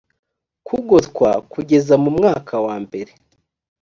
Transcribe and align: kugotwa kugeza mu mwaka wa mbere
kugotwa 0.67 1.29
kugeza 1.51 1.93
mu 2.03 2.09
mwaka 2.17 2.53
wa 2.65 2.75
mbere 2.85 3.11